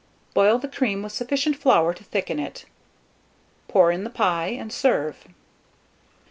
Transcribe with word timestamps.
Boil 0.33 0.57
the 0.57 0.67
cream 0.67 1.03
with 1.03 1.11
sufficient 1.11 1.55
flour 1.55 1.93
to 1.93 2.03
thicken 2.03 2.39
it; 2.39 2.65
pour 3.67 3.91
in 3.91 4.03
the 4.03 4.09
pie, 4.09 4.47
and 4.47 4.73
serve. 4.73 5.27